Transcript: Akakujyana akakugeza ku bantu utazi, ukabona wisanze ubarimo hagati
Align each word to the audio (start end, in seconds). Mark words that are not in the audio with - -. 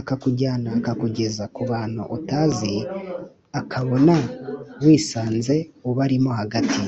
Akakujyana 0.00 0.68
akakugeza 0.78 1.44
ku 1.54 1.62
bantu 1.70 2.02
utazi, 2.16 2.74
ukabona 3.60 4.16
wisanze 4.84 5.54
ubarimo 5.88 6.30
hagati 6.40 6.82